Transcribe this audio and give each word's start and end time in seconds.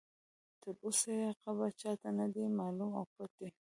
تر 0.61 0.75
اوسه 0.85 1.11
یې 1.21 1.29
قبر 1.43 1.69
چا 1.81 1.91
ته 2.01 2.09
نه 2.19 2.25
دی 2.33 2.43
معلوم 2.59 2.91
او 2.99 3.05
پټ 3.13 3.29
دی. 3.39 3.49